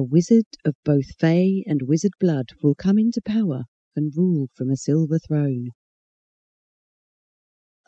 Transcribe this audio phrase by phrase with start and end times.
[0.00, 3.64] A wizard of both fay and wizard blood will come into power
[3.94, 5.72] and rule from a silver throne.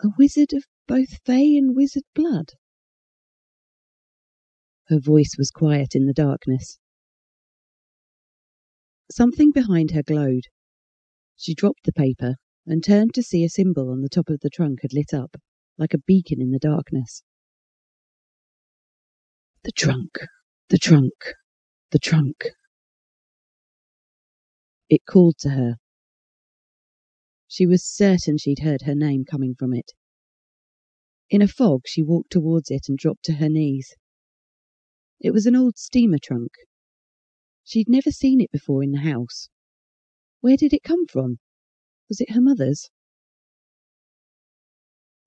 [0.05, 2.51] A wizard of both fay and wizard blood?
[4.89, 6.79] Her voice was quiet in the darkness.
[9.11, 10.45] Something behind her glowed.
[11.39, 12.35] She dropped the paper
[12.67, 15.37] and turned to see a symbol on the top of the trunk had lit up,
[15.79, 17.23] like a beacon in the darkness.
[19.65, 20.19] The trunk,
[20.69, 21.15] the trunk,
[21.93, 22.49] the trunk.
[24.89, 25.77] It called to her.
[27.47, 29.93] She was certain she'd heard her name coming from it.
[31.29, 33.95] In a fog she walked towards it and dropped to her knees.
[35.21, 36.53] It was an old steamer trunk.
[37.63, 39.49] She'd never seen it before in the house.
[40.41, 41.39] Where did it come from?
[42.09, 42.89] Was it her mother's?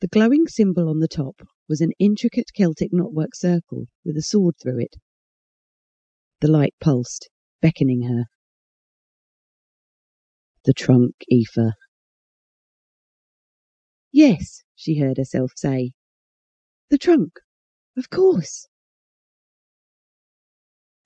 [0.01, 4.55] The glowing symbol on the top was an intricate Celtic knotwork circle with a sword
[4.61, 4.95] through it.
[6.41, 7.29] The light pulsed,
[7.61, 8.25] beckoning her.
[10.65, 11.73] The trunk, Aoife.
[14.11, 15.91] Yes, she heard herself say.
[16.89, 17.33] The trunk,
[17.97, 18.67] of course.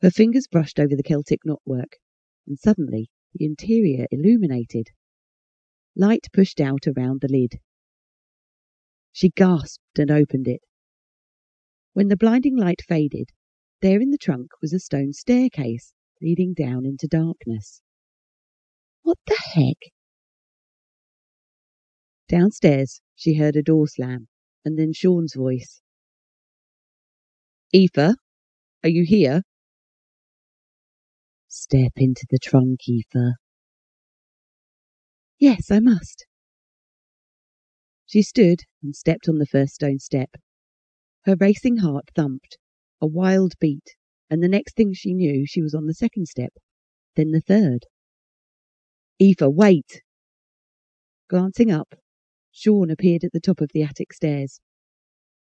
[0.02, 1.94] Her fingers brushed over the Celtic knotwork,
[2.48, 4.88] and suddenly the interior illuminated.
[5.96, 7.60] Light pushed out around the lid.
[9.12, 10.62] She gasped and opened it.
[11.94, 13.32] When the blinding light faded,
[13.82, 17.82] there in the trunk was a stone staircase leading down into darkness.
[19.04, 19.92] What the heck?
[22.28, 24.28] Downstairs, she heard a door slam
[24.66, 25.82] and then Sean's voice.
[27.74, 28.16] Aoife,
[28.84, 29.44] are you here?
[31.48, 33.34] Step into the trunk, Aoife.
[35.40, 36.26] Yes, I must.
[38.06, 40.32] She stood and stepped on the first stone step.
[41.26, 42.58] Her racing heart thumped,
[43.02, 43.96] a wild beat,
[44.30, 46.54] and the next thing she knew she was on the second step,
[47.16, 47.86] then the third.
[49.22, 50.02] Aoife, wait!
[51.30, 51.96] Glancing up,
[52.52, 54.60] Sean appeared at the top of the attic stairs.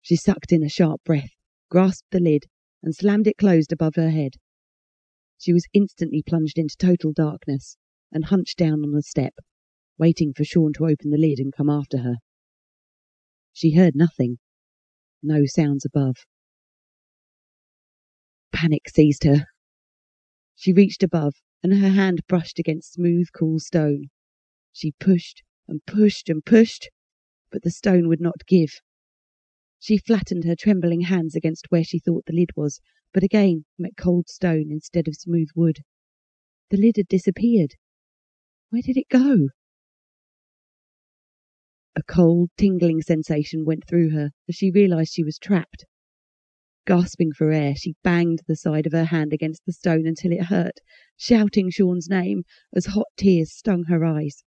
[0.02, 1.32] She sucked in a sharp breath,
[1.70, 2.46] grasped the lid,
[2.84, 4.36] and slammed it closed above her head.
[5.38, 7.78] She was instantly plunged into total darkness
[8.12, 9.34] and hunched down on the step,
[9.98, 12.16] waiting for Sean to open the lid and come after her.
[13.54, 14.38] She heard nothing,
[15.24, 16.18] no sounds above.
[18.56, 19.48] Panic seized her.
[20.56, 24.06] She reached above and her hand brushed against smooth, cool stone.
[24.72, 26.90] She pushed and pushed and pushed,
[27.52, 28.80] but the stone would not give.
[29.78, 32.80] She flattened her trembling hands against where she thought the lid was,
[33.14, 35.80] but again met cold stone instead of smooth wood.
[36.70, 37.76] The lid had disappeared.
[38.70, 39.50] Where did it go?
[41.98, 45.86] A cold, tingling sensation went through her as she realized she was trapped.
[46.86, 50.46] Gasping for air, she banged the side of her hand against the stone until it
[50.46, 50.80] hurt,
[51.18, 52.44] shouting Sean's name
[52.76, 54.44] as hot tears stung her eyes.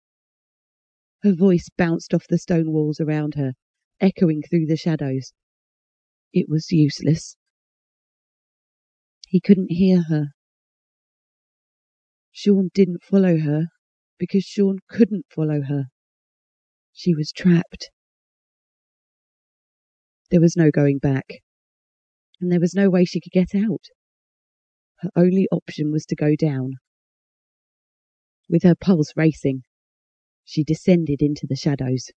[1.22, 3.52] Her voice bounced off the stone walls around her,
[4.00, 5.32] echoing through the shadows.
[6.32, 7.36] It was useless.
[9.28, 10.28] He couldn't hear her.
[12.32, 13.66] Sean didn't follow her
[14.18, 15.84] because Sean couldn't follow her.
[16.94, 17.90] She was trapped.
[20.30, 21.42] There was no going back,
[22.42, 23.84] and there was no way she could get out.
[24.98, 26.74] Her only option was to go down.
[28.50, 29.62] With her pulse racing,
[30.44, 32.10] she descended into the shadows.